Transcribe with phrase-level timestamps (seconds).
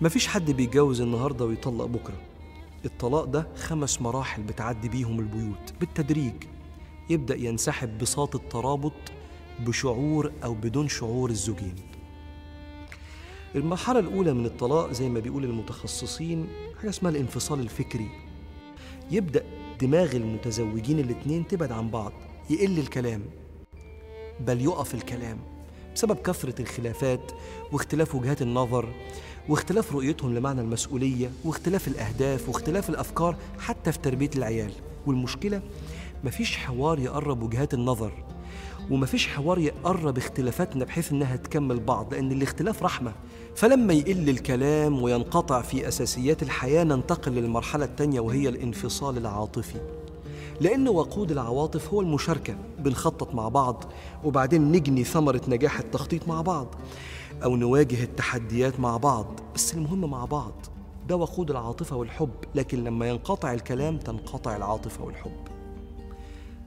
[0.00, 2.20] مفيش حد بيتجوز النهارده ويطلق بكره
[2.84, 6.34] الطلاق ده خمس مراحل بتعدي بيهم البيوت بالتدريج
[7.10, 8.92] يبدا ينسحب بساط الترابط
[9.60, 11.74] بشعور او بدون شعور الزوجين
[13.56, 16.46] المرحلة الأولى من الطلاق زي ما بيقول المتخصصين
[16.80, 18.08] حاجة اسمها الانفصال الفكري
[19.10, 19.44] يبدأ
[19.80, 22.12] دماغ المتزوجين الاتنين تبعد عن بعض
[22.50, 23.22] يقل الكلام
[24.46, 25.38] بل يقف الكلام
[25.94, 27.32] بسبب كثرة الخلافات
[27.72, 28.88] واختلاف وجهات النظر
[29.48, 34.72] واختلاف رؤيتهم لمعنى المسؤولية واختلاف الأهداف واختلاف الأفكار حتى في تربية العيال
[35.06, 35.62] والمشكلة
[36.24, 38.24] مفيش حوار يقرب وجهات النظر
[38.90, 43.12] ومفيش حوار يقرب اختلافاتنا بحيث انها تكمل بعض لان الاختلاف رحمه
[43.56, 49.78] فلما يقل الكلام وينقطع في اساسيات الحياه ننتقل للمرحله الثانيه وهي الانفصال العاطفي
[50.60, 53.84] لأن وقود العواطف هو المشاركة بنخطط مع بعض
[54.24, 56.66] وبعدين نجني ثمرة نجاح التخطيط مع بعض
[57.44, 60.52] أو نواجه التحديات مع بعض بس المهم مع بعض
[61.08, 65.53] ده وقود العاطفة والحب لكن لما ينقطع الكلام تنقطع العاطفة والحب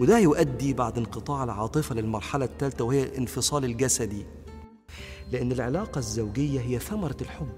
[0.00, 4.24] وده يؤدي بعد انقطاع العاطفة للمرحلة الثالثة وهي الانفصال الجسدي
[5.32, 7.56] لأن العلاقة الزوجية هي ثمرة الحب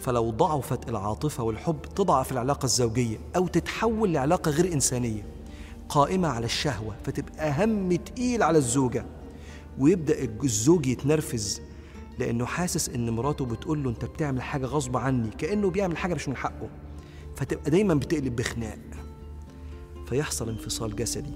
[0.00, 5.26] فلو ضعفت العاطفة والحب تضعف العلاقة الزوجية أو تتحول لعلاقة غير إنسانية
[5.88, 9.06] قائمة على الشهوة فتبقى هم تقيل على الزوجة
[9.78, 11.60] ويبدأ الزوج يتنرفز
[12.18, 16.28] لأنه حاسس إن مراته بتقول له أنت بتعمل حاجة غصب عني كأنه بيعمل حاجة مش
[16.28, 16.68] من حقه
[17.36, 18.78] فتبقى دايما بتقلب بخناق
[20.06, 21.30] فيحصل انفصال جسدي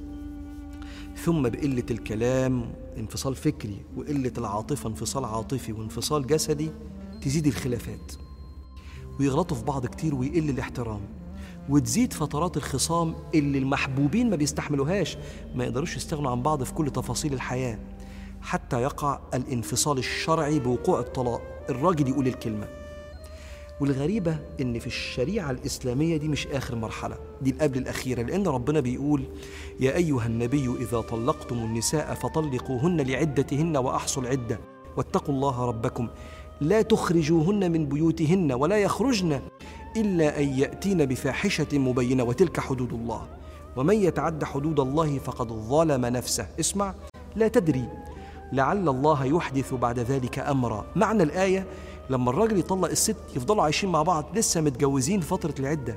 [1.25, 6.71] ثم بقلة الكلام انفصال فكري وقلة العاطفة انفصال عاطفي وانفصال جسدي
[7.23, 8.13] تزيد الخلافات
[9.21, 11.01] ويغلطوا في بعض كتير ويقل الاحترام
[11.69, 15.17] وتزيد فترات الخصام اللي المحبوبين ما بيستحملوهاش
[15.55, 17.79] ما يقدروش يستغنوا عن بعض في كل تفاصيل الحياة
[18.43, 22.67] حتى يقع الانفصال الشرعي بوقوع الطلاق الراجل يقول الكلمه
[23.81, 29.25] والغريبة إن في الشريعة الإسلامية دي مش آخر مرحلة دي القبل الأخيرة لأن ربنا بيقول
[29.81, 34.61] يا أيها النبي إذا طلقتم النساء فطلقوهن لعدتهن وأحصل عدة
[34.97, 36.09] واتقوا الله ربكم
[36.61, 39.41] لا تخرجوهن من بيوتهن ولا يخرجن
[39.97, 43.27] إلا أن يأتين بفاحشة مبينة وتلك حدود الله
[43.77, 46.95] ومن يتعد حدود الله فقد ظلم نفسه اسمع
[47.37, 47.85] لا تدري
[48.53, 51.67] لعل الله يحدث بعد ذلك امرا معنى الايه
[52.11, 55.97] لما الراجل يطلق الست يفضلوا عايشين مع بعض لسه متجوزين فتره العده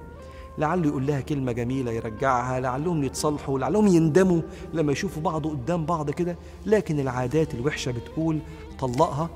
[0.58, 4.42] لعله يقول لها كلمه جميله يرجعها لعلهم يتصالحوا لعلهم يندموا
[4.74, 6.36] لما يشوفوا بعض قدام بعض كده
[6.66, 8.40] لكن العادات الوحشه بتقول
[8.80, 9.30] طلقها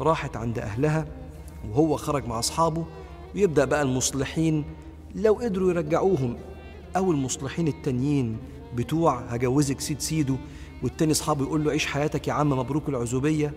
[0.00, 1.06] راحت عند اهلها
[1.70, 2.84] وهو خرج مع اصحابه
[3.34, 4.64] ويبدا بقى المصلحين
[5.14, 6.36] لو قدروا يرجعوهم
[6.96, 8.36] او المصلحين التانيين
[8.74, 10.36] بتوع هجوزك سيد سيدو
[10.82, 13.52] والتاني اصحابه يقول له عيش حياتك يا عم مبروك العزوبيه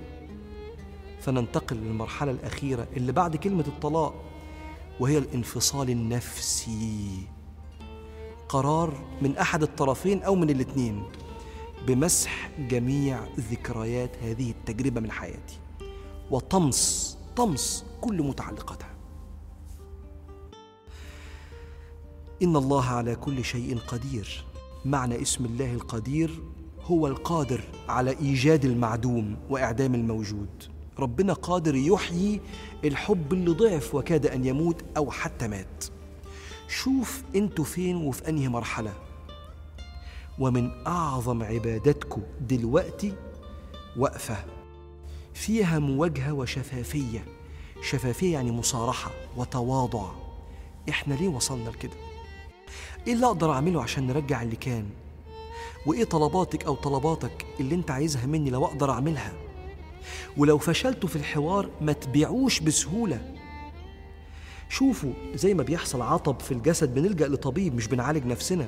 [1.23, 4.22] فننتقل للمرحلة الأخيرة اللي بعد كلمة الطلاق
[5.00, 7.09] وهي الانفصال النفسي
[8.50, 11.03] قرار من أحد الطرفين أو من الاتنين
[11.88, 13.19] بمسح جميع
[13.51, 15.59] ذكريات هذه التجربة من حياتي
[16.31, 18.94] وطمس طمس كل متعلقاتها
[22.41, 24.45] إن الله على كل شيء قدير
[24.85, 26.41] معنى اسم الله القدير
[26.85, 32.41] هو القادر على إيجاد المعدوم وإعدام الموجود ربنا قادر يحيي
[32.83, 35.85] الحب اللي ضعف وكاد أن يموت أو حتى مات
[36.67, 38.93] شوف انتوا فين وفي أنهي مرحلة
[40.39, 43.13] ومن أعظم عباداتكم دلوقتي
[43.97, 44.37] وقفة
[45.33, 47.25] فيها مواجهة وشفافية
[47.81, 50.11] شفافية يعني مصارحة وتواضع
[50.89, 51.91] إحنا ليه وصلنا لكده؟
[53.07, 54.85] إيه اللي أقدر أعمله عشان نرجع اللي كان؟
[55.85, 59.33] وإيه طلباتك أو طلباتك اللي أنت عايزها مني لو أقدر أعملها؟
[60.38, 63.22] ولو فشلتوا في الحوار ما تبيعوش بسهولة
[64.70, 68.67] شوفوا زي ما بيحصل عطب في الجسد بنلجأ لطبيب مش بنعالج نفسنا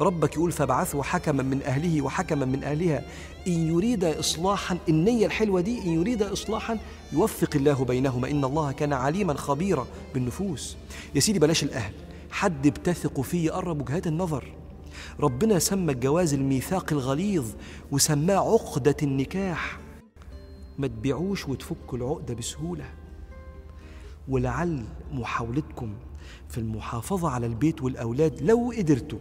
[0.00, 3.02] ربك يقول فابعثوا حكما من أهله وحكما من أهلها
[3.46, 6.78] إن يريد إصلاحا النية الحلوة دي إن يريد إصلاحا
[7.12, 10.76] يوفق الله بينهما إن الله كان عليما خبيرا بالنفوس
[11.14, 11.92] يا سيدي بلاش الأهل
[12.30, 14.44] حد بتثق فيه يقرب وجهات النظر
[15.20, 17.44] ربنا سمى الجواز الميثاق الغليظ
[17.92, 19.78] وسماه عقدة النكاح
[20.78, 22.84] ما تبيعوش وتفكوا العقدة بسهولة
[24.28, 25.94] ولعل محاولتكم
[26.48, 29.18] في المحافظة على البيت والأولاد لو قدرتوا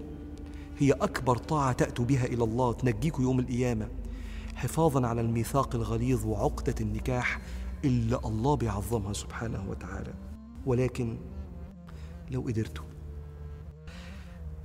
[0.80, 3.90] هي أكبر طاعة تأتوا بها إلى الله تنجيكوا يوم القيامة
[4.56, 7.42] حفاظا على الميثاق الغليظ وعقدة النكاح
[7.86, 10.14] إلا الله بيعظمها سبحانه وتعالى
[10.66, 11.18] ولكن
[12.32, 12.86] لو قدرتوا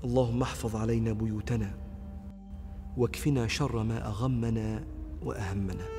[0.05, 1.75] اللهم احفظ علينا بيوتنا
[2.97, 4.85] واكفنا شر ما أغمنا
[5.23, 5.96] وأهمنا